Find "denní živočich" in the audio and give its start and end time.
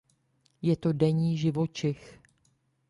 0.93-2.19